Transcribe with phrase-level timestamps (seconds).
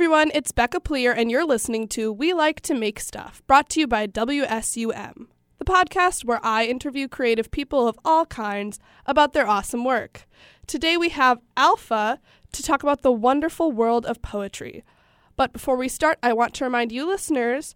[0.00, 3.80] everyone, it's Becca Pleer, and you're listening to We Like to Make Stuff, brought to
[3.80, 5.26] you by WSUM,
[5.58, 10.26] the podcast where I interview creative people of all kinds about their awesome work.
[10.66, 12.18] Today we have Alpha
[12.50, 14.84] to talk about the wonderful world of poetry.
[15.36, 17.74] But before we start, I want to remind you listeners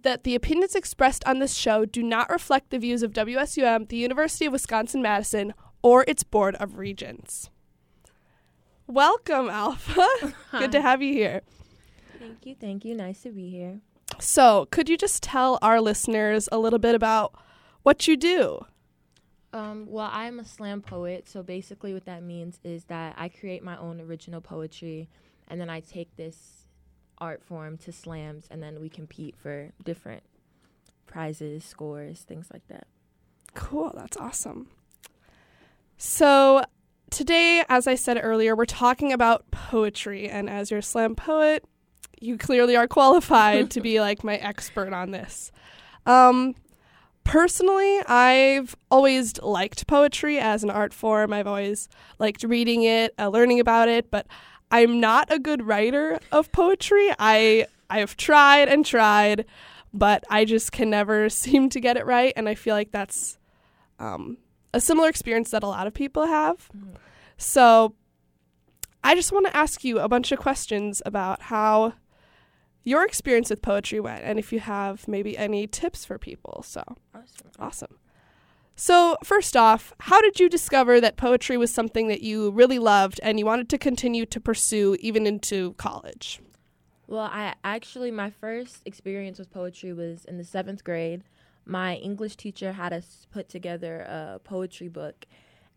[0.00, 3.98] that the opinions expressed on this show do not reflect the views of WSUM, the
[3.98, 5.52] University of Wisconsin Madison,
[5.82, 7.50] or its Board of Regents.
[8.90, 10.08] Welcome, Alpha.
[10.50, 11.42] Good to have you here.
[12.18, 12.96] Thank you, thank you.
[12.96, 13.78] Nice to be here.
[14.18, 17.32] So, could you just tell our listeners a little bit about
[17.84, 18.66] what you do?
[19.52, 23.62] Um, well, I'm a slam poet, so basically, what that means is that I create
[23.62, 25.08] my own original poetry,
[25.46, 26.66] and then I take this
[27.18, 30.24] art form to slams, and then we compete for different
[31.06, 32.88] prizes, scores, things like that.
[33.54, 34.66] Cool, that's awesome.
[35.96, 36.64] So,
[37.10, 41.64] today, as I said earlier, we're talking about poetry, and as your slam poet,
[42.20, 45.50] you clearly are qualified to be like my expert on this.
[46.06, 46.54] Um,
[47.24, 51.32] personally, I've always liked poetry as an art form.
[51.32, 54.26] I've always liked reading it, uh, learning about it, but
[54.70, 57.10] I'm not a good writer of poetry.
[57.18, 59.46] I I've tried and tried,
[59.92, 63.38] but I just can never seem to get it right, and I feel like that's
[63.98, 64.38] um,
[64.72, 66.68] a similar experience that a lot of people have.
[66.76, 66.96] Mm-hmm.
[67.36, 67.94] So
[69.02, 71.94] I just want to ask you a bunch of questions about how
[72.82, 76.62] your experience with poetry went and if you have maybe any tips for people.
[76.66, 76.82] So
[77.14, 77.50] awesome.
[77.58, 77.96] Awesome.
[78.76, 83.20] So, first off, how did you discover that poetry was something that you really loved
[83.22, 86.40] and you wanted to continue to pursue even into college?
[87.06, 91.24] Well, I actually, my first experience with poetry was in the seventh grade
[91.70, 95.24] my English teacher had us put together a poetry book.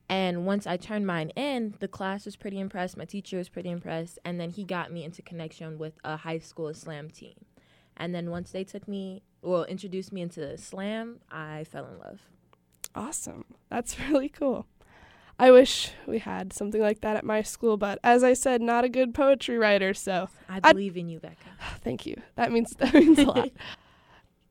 [0.10, 2.98] And once I turned mine in, the class was pretty impressed.
[2.98, 4.18] My teacher was pretty impressed.
[4.26, 7.36] And then he got me into connection with a high school slam team.
[7.96, 12.22] And then once they took me, well, introduced me into slam, I fell in love.
[12.96, 13.46] Awesome.
[13.70, 14.66] That's really cool.
[15.38, 18.84] I wish we had something like that at my school, but as I said, not
[18.84, 21.50] a good poetry writer, so I believe I'd, in you, Becca.
[21.84, 22.22] Thank you.
[22.36, 23.50] That means that means a lot.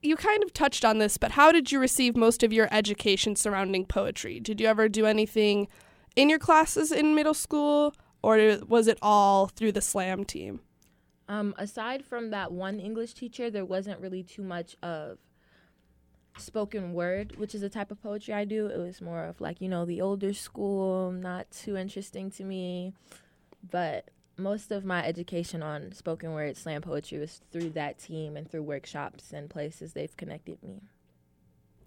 [0.02, 3.36] you kind of touched on this, but how did you receive most of your education
[3.36, 4.40] surrounding poetry?
[4.40, 5.68] Did you ever do anything
[6.16, 10.60] in your classes in middle school, or was it all through the slam team?
[11.28, 15.18] Um, aside from that one English teacher, there wasn't really too much of
[16.36, 18.66] spoken word, which is a type of poetry I do.
[18.66, 22.92] It was more of like, you know, the older school, not too interesting to me.
[23.70, 24.10] But
[24.42, 28.62] most of my education on spoken word slam poetry was through that team and through
[28.62, 30.82] workshops and places they've connected me.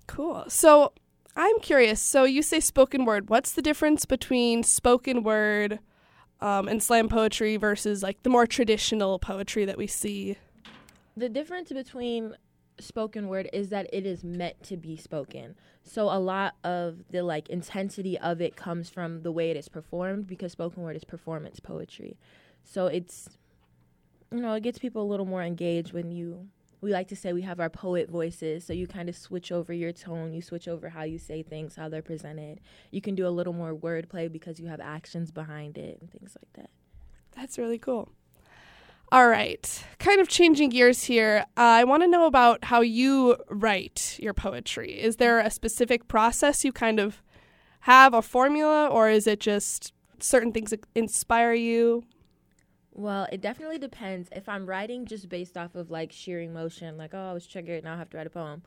[0.07, 0.45] Cool.
[0.47, 0.93] So
[1.35, 2.01] I'm curious.
[2.01, 3.29] So you say spoken word.
[3.29, 5.79] What's the difference between spoken word
[6.41, 10.37] um, and slam poetry versus like the more traditional poetry that we see?
[11.17, 12.35] The difference between
[12.79, 15.55] spoken word is that it is meant to be spoken.
[15.83, 19.69] So a lot of the like intensity of it comes from the way it is
[19.69, 22.17] performed because spoken word is performance poetry.
[22.65, 23.29] So it's
[24.31, 26.49] you know, it gets people a little more engaged when you
[26.81, 29.73] we like to say we have our poet voices, so you kind of switch over
[29.73, 32.59] your tone, you switch over how you say things, how they're presented.
[32.91, 36.37] You can do a little more wordplay because you have actions behind it and things
[36.39, 36.69] like that.
[37.35, 38.09] That's really cool.
[39.11, 41.45] All right, kind of changing gears here.
[41.57, 44.99] Uh, I want to know about how you write your poetry.
[44.99, 47.21] Is there a specific process you kind of
[47.81, 52.03] have, a formula, or is it just certain things inspire you?
[52.97, 54.29] Well, it definitely depends.
[54.31, 57.83] If I'm writing just based off of like sheer emotion, like, oh, I was triggered,
[57.83, 58.63] now I have to write a poem.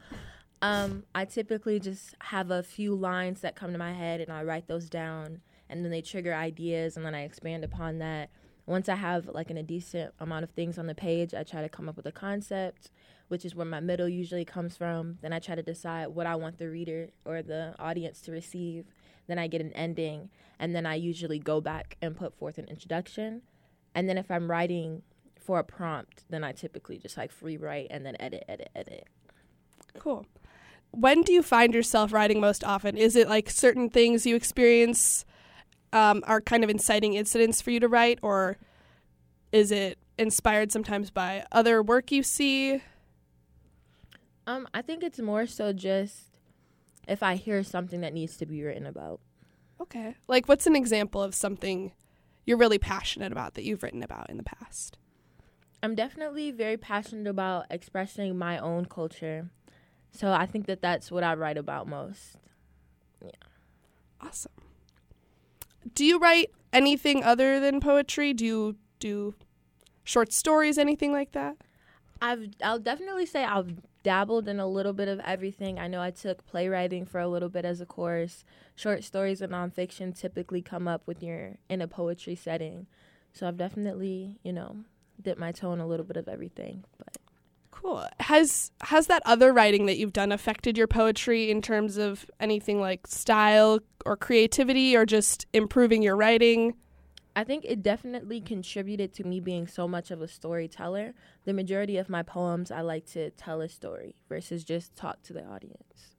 [0.60, 4.42] Um, I typically just have a few lines that come to my head and I
[4.42, 5.40] write those down,
[5.70, 8.28] and then they trigger ideas, and then I expand upon that
[8.66, 11.62] once I have like an, a decent amount of things on the page, I try
[11.62, 12.90] to come up with a concept,
[13.28, 15.16] which is where my middle usually comes from.
[15.22, 18.84] Then I try to decide what I want the reader or the audience to receive.
[19.26, 20.28] Then I get an ending,
[20.58, 23.40] and then I usually go back and put forth an introduction.
[23.94, 25.02] And then if I'm writing
[25.38, 29.06] for a prompt, then I typically just like free write and then edit, edit, edit.
[29.98, 30.26] Cool.
[30.90, 32.96] When do you find yourself writing most often?
[32.96, 35.24] Is it like certain things you experience
[35.92, 38.58] um, are kind of inciting incidents for you to write, or
[39.52, 42.82] is it inspired sometimes by other work you see?
[44.46, 46.38] Um, I think it's more so just
[47.06, 49.20] if I hear something that needs to be written about.
[49.80, 50.14] Okay.
[50.26, 51.92] Like, what's an example of something
[52.48, 54.98] you're really passionate about that you've written about in the past?
[55.82, 59.50] I'm definitely very passionate about expressing my own culture.
[60.10, 62.36] So I think that that's what I write about most.
[63.22, 63.30] Yeah.
[64.20, 64.52] Awesome
[65.94, 68.32] do you write anything other than poetry?
[68.32, 69.34] Do you do
[70.04, 71.56] short stories, anything like that?
[72.20, 75.78] I've I'll definitely say I've dabbled in a little bit of everything.
[75.78, 78.44] I know I took playwriting for a little bit as a course.
[78.74, 82.86] Short stories and nonfiction typically come up when you're in a poetry setting.
[83.32, 84.76] So I've definitely, you know,
[85.20, 86.84] dipped my toe in a little bit of everything.
[86.96, 87.18] But
[87.70, 88.04] Cool.
[88.18, 92.80] Has has that other writing that you've done affected your poetry in terms of anything
[92.80, 96.74] like style or creativity or just improving your writing?
[97.38, 101.14] I think it definitely contributed to me being so much of a storyteller.
[101.44, 105.32] The majority of my poems, I like to tell a story versus just talk to
[105.32, 106.16] the audience.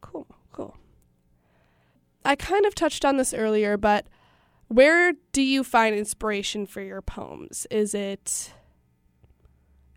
[0.00, 0.76] Cool, cool.
[2.24, 4.08] I kind of touched on this earlier, but
[4.66, 7.68] where do you find inspiration for your poems?
[7.70, 8.52] Is it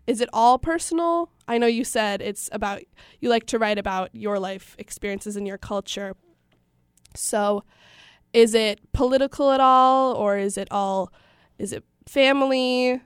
[0.06, 1.30] is it all personal?
[1.48, 2.80] I know you said it's about
[3.18, 6.14] you like to write about your life experiences in your culture.
[7.16, 7.64] So,
[8.34, 11.10] is it political at all or is it all
[11.58, 13.00] is it family?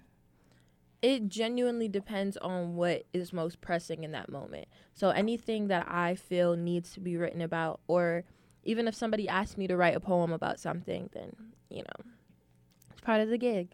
[1.00, 4.66] It genuinely depends on what is most pressing in that moment.
[4.94, 8.24] So anything that I feel needs to be written about or
[8.64, 11.36] even if somebody asks me to write a poem about something, then,
[11.70, 12.10] you know,
[12.90, 13.68] it's part of the gig.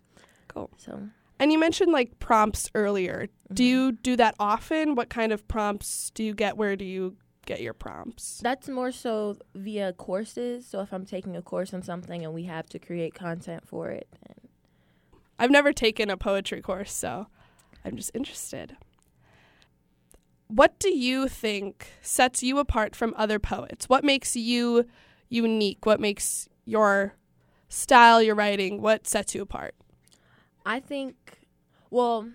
[0.48, 0.68] Cool.
[0.76, 1.08] So
[1.38, 3.28] And you mentioned like prompts earlier.
[3.52, 3.66] Do Mhm.
[3.66, 4.94] you do that often?
[4.94, 6.56] What kind of prompts do you get?
[6.58, 8.40] Where do you get your prompts?
[8.42, 10.66] That's more so via courses.
[10.66, 13.90] So if I'm taking a course on something and we have to create content for
[13.90, 14.50] it, then
[15.38, 17.26] I've never taken a poetry course, so
[17.84, 18.76] I'm just interested.
[20.48, 23.88] What do you think sets you apart from other poets?
[23.88, 24.86] What makes you
[25.28, 25.86] unique?
[25.86, 27.14] What makes your
[27.68, 29.74] style, your writing, what sets you apart?
[30.64, 31.40] I think,
[31.90, 32.28] well,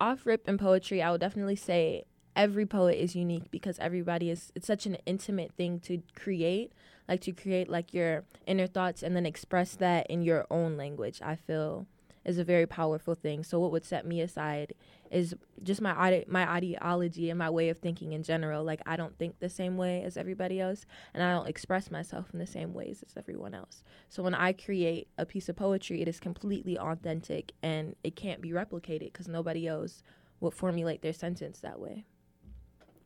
[0.00, 2.04] off rip in poetry, I would definitely say
[2.36, 6.72] every poet is unique because everybody is, it's such an intimate thing to create.
[7.08, 11.20] Like to create like your inner thoughts and then express that in your own language,
[11.22, 11.86] I feel
[12.24, 13.42] is a very powerful thing.
[13.42, 14.74] So what would set me aside
[15.10, 18.62] is just my my ideology and my way of thinking in general.
[18.62, 22.26] Like I don't think the same way as everybody else, and I don't express myself
[22.32, 23.82] in the same ways as everyone else.
[24.08, 28.40] So when I create a piece of poetry, it is completely authentic and it can't
[28.40, 30.02] be replicated because nobody else
[30.40, 32.04] would formulate their sentence that way.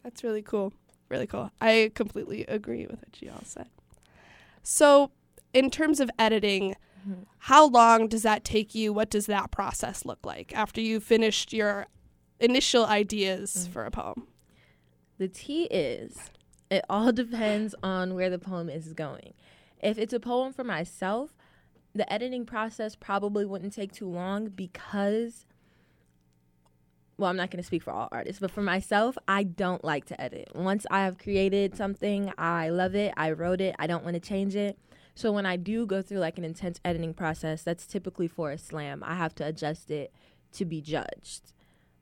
[0.04, 0.72] That's really cool.
[1.08, 1.50] Really cool.
[1.60, 3.68] I completely agree with what you all said.
[4.62, 5.10] So,
[5.52, 6.76] in terms of editing,
[7.08, 7.26] Mhm.
[7.38, 8.92] how long does that take you?
[8.92, 11.86] What does that process look like after you've finished your
[12.40, 13.72] initial ideas Mm.
[13.72, 14.28] for a poem?
[15.18, 16.30] The T is
[16.70, 19.34] it all depends on where the poem is going.
[19.82, 21.36] If it's a poem for myself,
[21.94, 25.46] the editing process probably wouldn't take too long because
[27.16, 30.04] well, I'm not going to speak for all artists, but for myself, I don't like
[30.06, 30.48] to edit.
[30.54, 34.20] Once I have created something, I love it, I wrote it, I don't want to
[34.20, 34.78] change it.
[35.14, 38.58] So when I do go through like an intense editing process, that's typically for a
[38.58, 39.04] slam.
[39.04, 40.12] I have to adjust it
[40.52, 41.52] to be judged.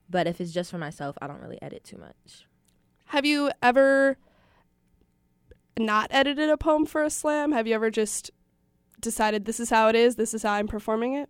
[0.08, 2.46] But if it's just for myself, I don't really edit too much.
[3.06, 4.16] Have you ever
[5.78, 7.52] not edited a poem for a slam?
[7.52, 8.30] Have you ever just
[8.98, 11.28] decided this is how it is, this is how I'm performing it?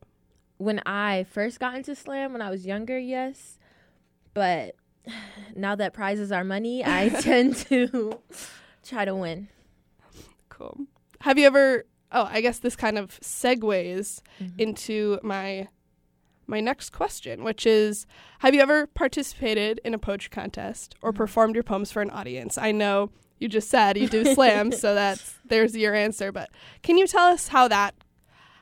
[0.62, 3.58] when I first got into slam when I was younger, yes.
[4.34, 4.76] But
[5.54, 8.18] now that prizes are money, I tend to
[8.84, 9.48] try to win.
[10.48, 10.76] Cool.
[11.20, 11.84] Have you ever
[12.14, 14.60] Oh, I guess this kind of segues Mhm.
[14.60, 15.68] into my
[16.46, 18.06] my next question, which is
[18.40, 21.16] have you ever participated in a poetry contest or Mhm.
[21.16, 22.58] performed your poems for an audience?
[22.58, 26.50] I know you just said you do slams, so that's there's your answer, but
[26.82, 27.94] can you tell us how that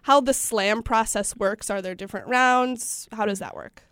[0.03, 1.69] how the slam process works?
[1.71, 3.09] Are there different rounds?
[3.13, 3.83] How does that work?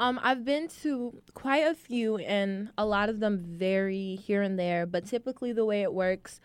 [0.00, 4.58] Um, I've been to quite a few, and a lot of them vary here and
[4.58, 4.86] there.
[4.86, 6.40] But typically, the way it works,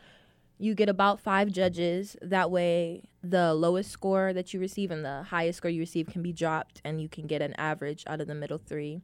[0.58, 2.18] you get about five judges.
[2.22, 6.22] That way, the lowest score that you receive and the highest score you receive can
[6.22, 9.00] be dropped, and you can get an average out of the middle three.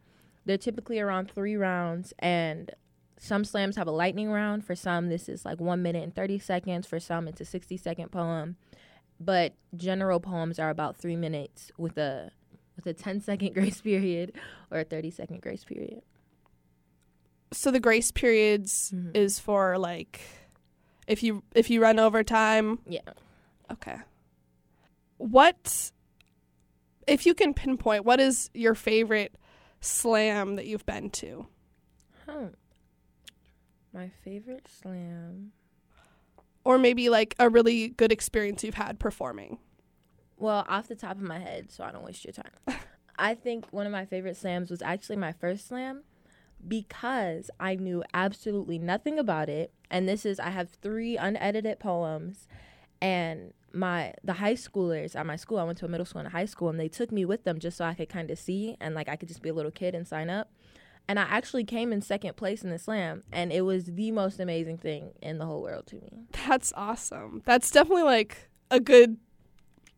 [0.46, 2.72] They're typically around three rounds, and
[3.18, 4.66] some slams have a lightning round.
[4.66, 6.86] For some, this is like one minute and 30 seconds.
[6.86, 8.58] For some, it's a 60 second poem.
[9.18, 12.32] But general poems are about three minutes with a
[12.76, 14.34] with a 10 second grace period
[14.72, 16.02] or a 30 second grace period.
[17.54, 19.16] So the grace periods Mhm.
[19.16, 20.22] is for like
[21.08, 22.80] if you if you run over time.
[22.88, 23.02] Yeah.
[23.72, 23.98] Okay.
[25.18, 25.92] What
[27.08, 29.36] if you can pinpoint what is your favorite
[29.82, 31.48] slam that you've been to?
[32.26, 32.50] Huh.
[33.94, 35.52] My favorite slam.
[36.64, 39.58] Or maybe like a really good experience you've had performing.
[40.42, 42.80] Well, off the top of my head, so I don't waste your time.
[43.20, 46.02] I think one of my favorite slams was actually my first slam
[46.68, 49.72] because I knew absolutely nothing about it.
[49.92, 52.48] And this is, I have three unedited poems,
[53.00, 56.28] and my the high schoolers at my school, I went to a middle school and
[56.28, 58.40] a high school, and they took me with them just so I could kind of
[58.40, 60.52] see and like I could just be a little kid and sign up.
[61.08, 64.40] And I actually came in second place in the slam, and it was the most
[64.40, 66.24] amazing thing in the whole world to me.
[66.48, 67.44] That's awesome.
[67.46, 69.18] That's definitely like a good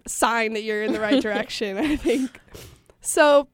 [0.07, 2.39] sign that you're in the right direction, I think.
[3.01, 3.47] So,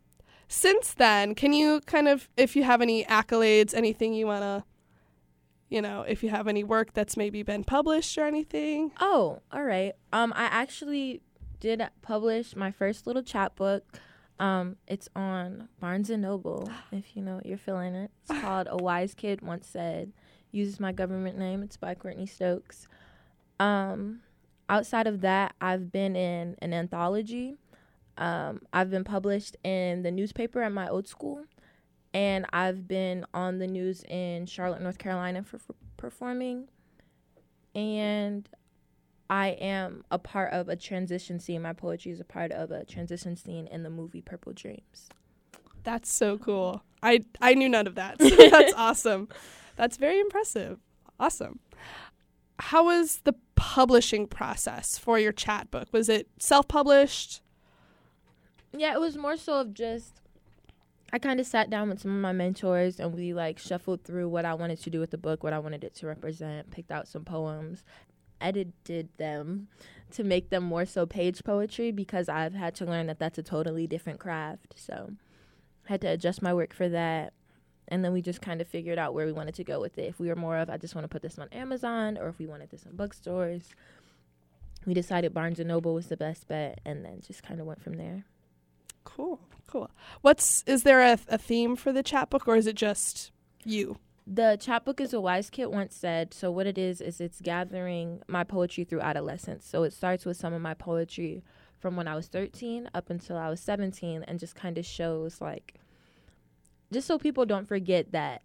[0.48, 4.64] since then, can you kind of, if you have any accolades, anything you want to,
[5.70, 8.92] you know, if you have any work that's maybe been published or anything?
[9.00, 9.94] Oh, all right.
[10.12, 11.22] Um, I actually
[11.60, 13.84] did publish my first little chapbook.
[14.40, 16.70] Um, it's on Barnes and Noble.
[16.92, 20.14] If you know you're feeling it, it's called "A Wise Kid Once Said."
[20.52, 21.62] Uses my government name.
[21.62, 22.88] It's by Courtney Stokes.
[23.60, 24.22] Um,
[24.70, 27.58] outside of that, I've been in an anthology.
[28.18, 31.44] Um, I've been published in the newspaper at my old school,
[32.14, 36.68] and I've been on the news in Charlotte, North Carolina for, for performing.
[37.76, 38.48] And
[39.30, 41.62] I am a part of a transition scene.
[41.62, 45.10] My poetry is a part of a transition scene in the movie Purple Dreams.
[45.84, 46.84] That's so cool.
[47.02, 48.22] I I knew none of that.
[48.22, 49.30] So that's awesome.
[49.76, 50.80] That's very impressive.
[51.20, 51.60] Awesome.
[52.60, 55.88] How was the publishing process for your chapbook?
[55.92, 57.42] Was it self-published?
[58.76, 60.22] Yeah, it was more so of just
[61.12, 64.30] I kind of sat down with some of my mentors and we like shuffled through
[64.30, 66.92] what I wanted to do with the book, what I wanted it to represent, picked
[66.92, 67.84] out some poems,
[68.40, 69.68] edited them
[70.12, 73.44] to make them more so page poetry because I've had to learn that that's a
[73.44, 74.76] totally different craft.
[74.76, 75.12] So
[75.88, 77.34] I had to adjust my work for that.
[77.90, 80.06] And then we just kind of figured out where we wanted to go with it.
[80.06, 82.40] If we were more of, I just want to put this on Amazon, or if
[82.40, 83.74] we wanted this in bookstores,
[84.86, 87.82] we decided Barnes and Noble was the best bet, and then just kind of went
[87.82, 88.26] from there.
[89.04, 89.90] Cool, cool.
[90.22, 93.32] What's is there a, a theme for the chapbook, or is it just
[93.66, 93.98] you?
[94.26, 96.34] The chapbook is a wise kid once said.
[96.34, 99.66] So what it is is it's gathering my poetry through adolescence.
[99.66, 101.44] So it starts with some of my poetry
[101.80, 105.42] from when I was 13 up until I was 17, and just kind of shows
[105.42, 105.76] like,
[106.92, 108.44] just so people don't forget that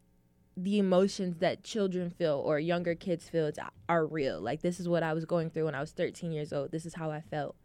[0.56, 3.50] the emotions that children feel or younger kids feel
[3.88, 4.40] are real.
[4.40, 6.70] Like this is what I was going through when I was 13 years old.
[6.70, 7.56] This is how I felt.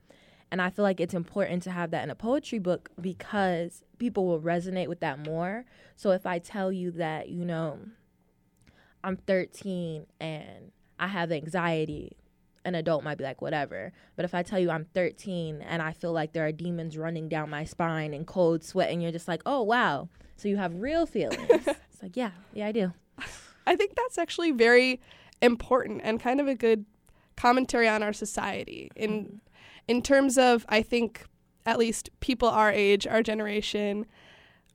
[0.51, 4.25] And I feel like it's important to have that in a poetry book because people
[4.25, 5.65] will resonate with that more.
[5.95, 7.77] So if I tell you that, you know,
[9.03, 12.17] I'm 13 and I have anxiety,
[12.65, 13.93] an adult might be like, whatever.
[14.15, 17.29] But if I tell you I'm 13 and I feel like there are demons running
[17.29, 20.09] down my spine and cold sweat, and you're just like, oh, wow.
[20.39, 21.49] So you have real feelings.
[21.49, 22.93] it's like, yeah, yeah, I do.
[23.67, 25.01] I think that's actually very
[25.41, 26.85] important and kind of a good
[27.35, 29.35] commentary on our society in mm-hmm.
[29.87, 31.25] in terms of I think
[31.65, 34.05] at least people our age, our generation,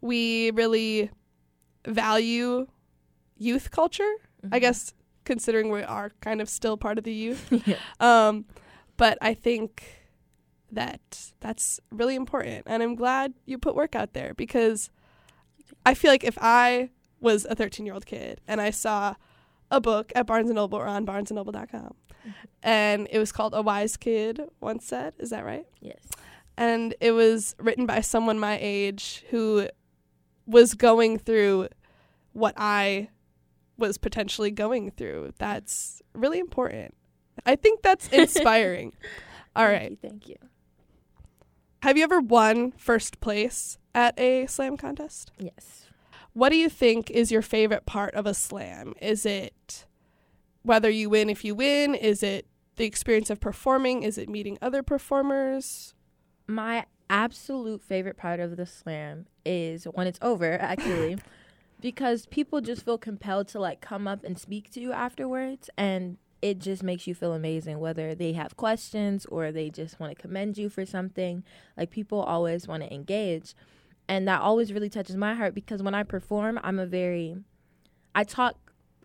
[0.00, 1.10] we really
[1.86, 2.66] value
[3.38, 4.02] youth culture.
[4.44, 4.54] Mm-hmm.
[4.54, 4.92] I guess
[5.24, 7.48] considering we are kind of still part of the youth.
[7.66, 7.76] yeah.
[8.00, 8.44] um,
[8.98, 9.82] but I think
[10.70, 14.90] that that's really important, and I'm glad you put work out there because
[15.86, 16.90] I feel like if I
[17.20, 19.14] was a 13 year old kid and I saw
[19.70, 22.30] a book at Barnes and Noble or on barnesandnoble.com mm-hmm.
[22.62, 25.66] and it was called A Wise Kid Once Said, is that right?
[25.80, 26.06] Yes.
[26.56, 29.68] And it was written by someone my age who
[30.46, 31.68] was going through
[32.32, 33.08] what I
[33.76, 35.32] was potentially going through.
[35.38, 36.94] That's really important.
[37.44, 38.92] I think that's inspiring.
[39.56, 39.90] All thank right.
[39.90, 40.36] You, thank you.
[41.82, 45.30] Have you ever won first place at a slam contest?
[45.38, 45.86] Yes.
[46.32, 48.94] What do you think is your favorite part of a slam?
[49.00, 49.86] Is it
[50.62, 51.94] whether you win if you win?
[51.94, 52.46] Is it
[52.76, 54.02] the experience of performing?
[54.02, 55.94] Is it meeting other performers?
[56.46, 61.18] My absolute favorite part of the slam is when it's over, actually,
[61.80, 65.70] because people just feel compelled to like come up and speak to you afterwards.
[65.76, 70.14] And it just makes you feel amazing whether they have questions or they just want
[70.14, 71.44] to commend you for something
[71.76, 73.54] like people always want to engage
[74.08, 77.36] and that always really touches my heart because when i perform i'm a very
[78.14, 78.56] i talk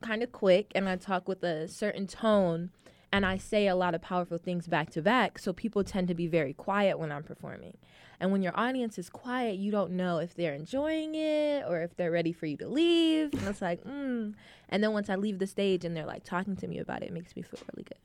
[0.02, 2.70] kind of quick and i talk with a certain tone
[3.12, 6.14] and i say a lot of powerful things back to back so people tend to
[6.14, 7.78] be very quiet when i'm performing
[8.20, 11.96] and when your audience is quiet, you don't know if they're enjoying it or if
[11.96, 13.34] they're ready for you to leave.
[13.34, 14.34] And it's like, mm.
[14.68, 17.08] And then once I leave the stage and they're like talking to me about it,
[17.08, 17.98] it makes me feel really good.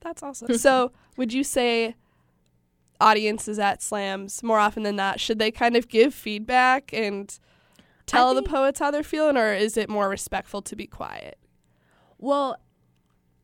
[0.00, 0.58] That's awesome.
[0.58, 1.94] so, would you say
[3.00, 7.38] audiences at slams more often than not should they kind of give feedback and
[8.06, 11.38] tell the poets how they're feeling or is it more respectful to be quiet?
[12.18, 12.56] Well,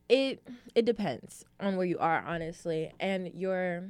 [0.08, 0.42] it
[0.74, 3.88] it depends on where you are honestly and your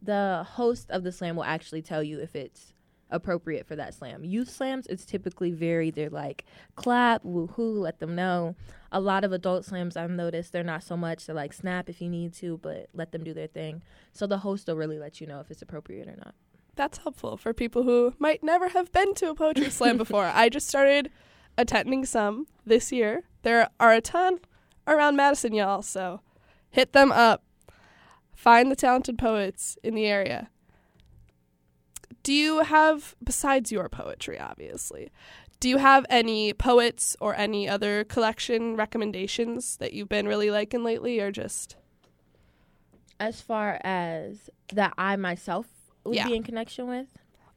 [0.00, 2.72] the host of the slam will actually tell you if it's
[3.10, 4.24] appropriate for that slam.
[4.24, 6.44] Youth slams, it's typically very they're like
[6.74, 8.56] clap, woohoo, let them know.
[8.92, 11.26] A lot of adult slams I've noticed they're not so much.
[11.26, 13.82] They're like snap if you need to, but let them do their thing.
[14.12, 16.34] So the host will really let you know if it's appropriate or not.
[16.74, 20.30] That's helpful for people who might never have been to a poetry slam before.
[20.32, 21.10] I just started
[21.56, 23.24] attending some this year.
[23.42, 24.40] There are a ton
[24.86, 26.20] around Madison, y'all, so
[26.70, 27.42] hit them up.
[28.34, 30.50] Find the talented poets in the area.
[32.22, 35.10] Do you have, besides your poetry, obviously,
[35.60, 40.84] do you have any poets or any other collection recommendations that you've been really liking
[40.84, 41.76] lately, or just?
[43.18, 45.66] As far as that I myself
[46.04, 46.26] would Yeah.
[46.28, 47.06] be in connection with,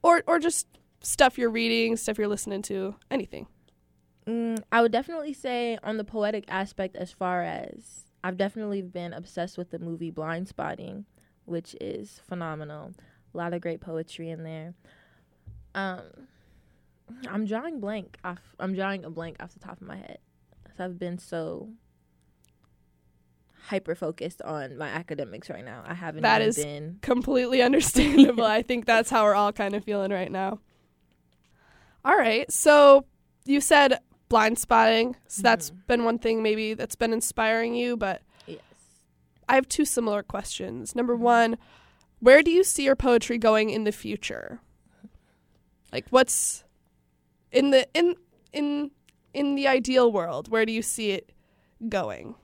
[0.02, 0.68] Or, or just
[1.02, 3.48] stuff you're reading, stuff you're listening to, anything.
[4.26, 9.12] Mm, I would definitely say on the poetic aspect, as far as I've definitely been
[9.12, 11.06] obsessed with the movie Blind Spotting,
[11.46, 12.94] which is phenomenal.
[13.34, 14.74] A lot of great poetry in there.
[15.76, 16.02] Um,
[17.28, 18.42] I'm drawing blank off.
[18.60, 20.18] I'm drawing a blank off the top of my head.
[20.78, 21.70] So I've been so
[23.68, 25.84] hyper focused on my academics right now.
[25.86, 26.98] I haven't That is been.
[27.02, 28.46] completely understandable.
[28.46, 30.60] I think that's how we're all kind of feeling right now.
[32.04, 32.52] All right.
[32.52, 33.06] So
[33.46, 35.16] you said blind spotting.
[35.28, 38.60] So that's been one thing maybe that's been inspiring you, but Yes.
[39.48, 40.96] I have two similar questions.
[40.96, 41.58] Number one,
[42.20, 44.62] where do you see your poetry going in the future?
[45.92, 46.64] Like what's
[47.52, 48.16] in the in
[48.54, 48.92] in
[49.34, 51.32] in the ideal world, where do you see it
[51.88, 52.36] going?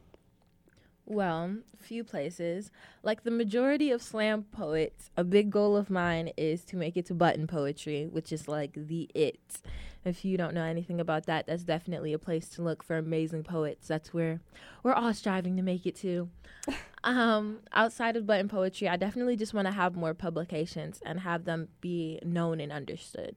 [1.05, 2.71] Well, few places.
[3.03, 7.05] Like the majority of slam poets, a big goal of mine is to make it
[7.07, 9.61] to button poetry, which is like the it.
[10.05, 13.43] If you don't know anything about that, that's definitely a place to look for amazing
[13.43, 13.87] poets.
[13.87, 14.39] That's where
[14.83, 16.29] we're all striving to make it to.
[17.03, 21.45] um, outside of button poetry, I definitely just want to have more publications and have
[21.45, 23.35] them be known and understood.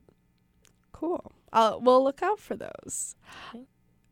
[0.91, 1.31] Cool.
[1.51, 3.15] I'll, we'll look out for those.
[3.49, 3.65] Okay.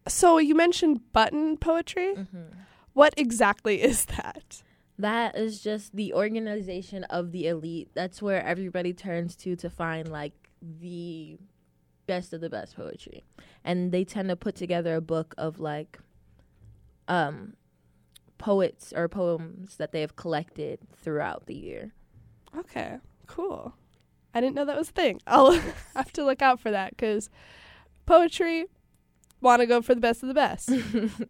[0.08, 2.16] So you mentioned button poetry.
[2.16, 2.60] Mm-hmm.
[2.94, 4.64] What exactly is that?
[4.98, 7.90] That is just the organization of the elite.
[7.94, 11.38] That's where everybody turns to to find like the
[12.08, 13.26] best of the best poetry.
[13.64, 16.00] And they tend to put together a book of like
[17.08, 17.54] um
[18.38, 21.94] poets or poems that they have collected throughout the year.
[22.58, 23.76] Okay, cool.
[24.34, 25.20] I didn't know that was a thing.
[25.28, 25.60] I'll
[25.96, 27.30] have to look out for that because
[28.06, 28.66] poetry
[29.42, 30.72] want to go for the best of the best.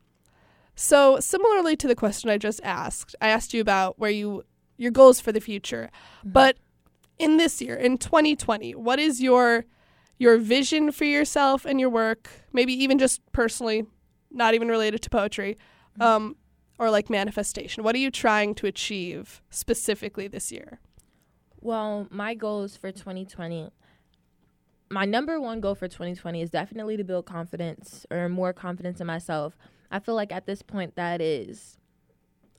[0.76, 4.44] so similarly to the question I just asked, I asked you about where you
[4.80, 5.90] your goals for the future,
[6.24, 6.58] but
[7.18, 9.66] in this year, in 2020, what is your
[10.18, 12.30] your vision for yourself and your work?
[12.54, 13.86] Maybe even just personally,
[14.32, 15.58] not even related to poetry,
[16.00, 16.36] um,
[16.80, 17.84] or like manifestation.
[17.84, 20.80] What are you trying to achieve specifically this year?
[21.60, 23.72] Well, my goals for 2020,
[24.90, 29.08] my number one goal for 2020 is definitely to build confidence or more confidence in
[29.08, 29.58] myself.
[29.92, 31.78] I feel like at this point, that is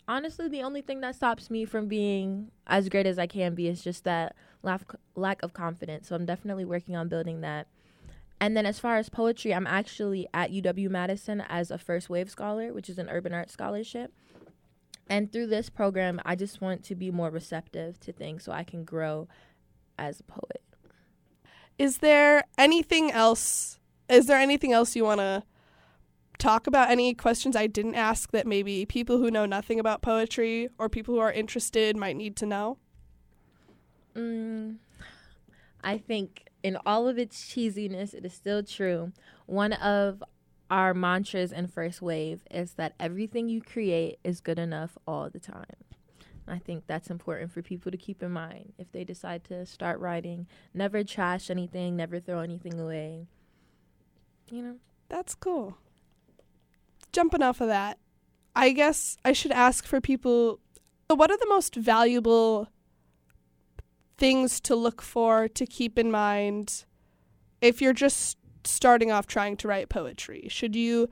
[0.09, 3.69] honestly the only thing that stops me from being as great as I can be
[3.69, 4.83] is just that lack,
[5.15, 6.09] lack of confidence.
[6.09, 7.69] So I'm definitely working on building that.
[8.41, 12.31] And then as far as poetry, I'm actually at UW Madison as a first wave
[12.31, 14.13] scholar, which is an urban art scholarship.
[15.09, 18.63] And through this program, I just want to be more receptive to things so I
[18.63, 19.29] can grow
[19.99, 20.63] as a poet.
[21.79, 23.79] Is there anything else?
[24.09, 25.43] Is there anything else you want to
[26.39, 26.91] talk about?
[26.91, 31.15] Any questions I didn't ask that maybe people who know nothing about poetry or people
[31.15, 32.79] who are interested might need to know?
[34.15, 34.77] Mm,
[35.83, 39.13] I think in all of its cheesiness, it is still true.
[39.47, 40.23] One of
[40.71, 45.39] our mantras in First Wave is that everything you create is good enough all the
[45.39, 45.65] time.
[46.47, 50.01] I think that's important for people to keep in mind if they decide to start
[50.01, 50.47] writing.
[50.73, 53.27] Never trash anything, never throw anything away.
[54.51, 54.77] You know?
[55.09, 55.77] That's cool.
[57.13, 57.99] Jumping off of that,
[58.55, 60.61] I guess I should ask for people
[61.09, 62.69] what are the most valuable
[64.19, 66.85] things to look for to keep in mind
[67.61, 70.47] if you're just starting off trying to write poetry?
[70.51, 71.09] Should you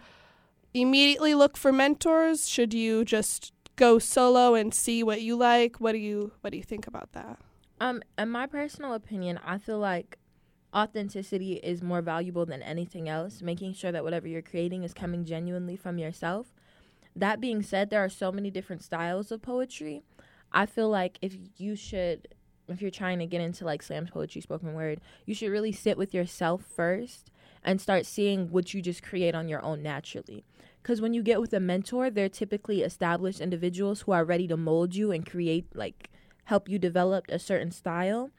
[0.74, 2.48] immediately look for mentors?
[2.48, 5.80] Should you just go solo and see what you like?
[5.80, 7.38] What do you what do you think about that?
[7.80, 10.18] Um, in my personal opinion, I feel like
[10.76, 15.24] authenticity is more valuable than anything else, making sure that whatever you're creating is coming
[15.24, 16.52] genuinely from yourself.
[17.14, 20.02] That being said, there are so many different styles of poetry.
[20.52, 22.28] I feel like if you should
[22.68, 25.96] if you're trying to get into like slam poetry, spoken word, you should really sit
[25.96, 27.30] with yourself first
[27.62, 30.44] and start seeing what you just create on your own naturally.
[30.82, 34.56] Because when you get with a mentor, they're typically established individuals who are ready to
[34.56, 36.10] mold you and create, like,
[36.44, 38.30] help you develop a certain style.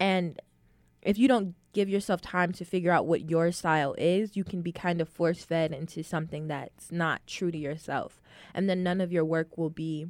[0.00, 0.40] And
[1.02, 4.62] if you don't give yourself time to figure out what your style is, you can
[4.62, 8.20] be kind of force fed into something that's not true to yourself.
[8.54, 10.06] And then none of your work will be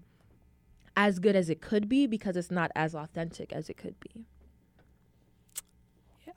[0.96, 4.26] as good as it could be because it's not as authentic as it could be.
[6.26, 6.32] Yeah.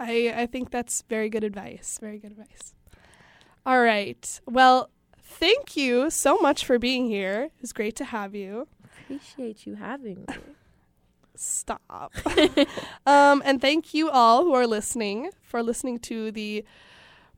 [0.00, 1.98] I, I think that's very good advice.
[2.00, 2.74] Very good advice.
[3.66, 4.40] All right.
[4.46, 7.44] Well, thank you so much for being here.
[7.44, 8.68] It was great to have you.
[9.02, 10.34] Appreciate you having me.
[11.38, 12.12] Stop.
[13.06, 16.64] um, and thank you all who are listening for listening to the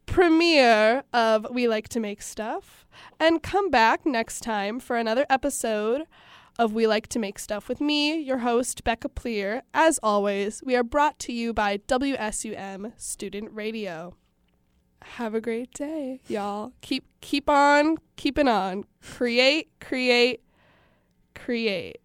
[0.06, 2.86] premiere of We Like to Make Stuff.
[3.18, 6.06] And come back next time for another episode
[6.58, 9.62] of We Like to Make Stuff with me, your host, Becca Pleer.
[9.74, 14.14] As always, we are brought to you by WSUM Student Radio.
[15.02, 16.72] Have a great day, y'all.
[16.80, 18.84] Keep keep on keeping on.
[19.02, 20.42] Create, create,
[21.34, 22.00] create.